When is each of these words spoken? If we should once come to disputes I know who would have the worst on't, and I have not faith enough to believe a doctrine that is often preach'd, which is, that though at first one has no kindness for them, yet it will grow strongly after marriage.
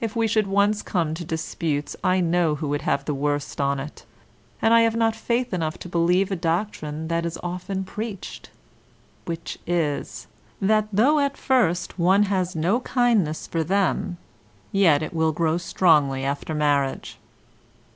If 0.00 0.16
we 0.16 0.26
should 0.26 0.48
once 0.48 0.82
come 0.82 1.14
to 1.14 1.24
disputes 1.24 1.94
I 2.02 2.18
know 2.18 2.56
who 2.56 2.68
would 2.70 2.82
have 2.82 3.04
the 3.04 3.14
worst 3.14 3.60
on't, 3.60 4.04
and 4.60 4.74
I 4.74 4.80
have 4.80 4.96
not 4.96 5.14
faith 5.14 5.54
enough 5.54 5.78
to 5.78 5.88
believe 5.88 6.32
a 6.32 6.34
doctrine 6.34 7.06
that 7.06 7.24
is 7.24 7.38
often 7.40 7.84
preach'd, 7.84 8.48
which 9.26 9.58
is, 9.64 10.26
that 10.60 10.88
though 10.92 11.20
at 11.20 11.36
first 11.36 12.00
one 12.00 12.24
has 12.24 12.56
no 12.56 12.80
kindness 12.80 13.46
for 13.46 13.62
them, 13.62 14.18
yet 14.72 15.04
it 15.04 15.14
will 15.14 15.30
grow 15.30 15.56
strongly 15.56 16.24
after 16.24 16.52
marriage. 16.52 17.16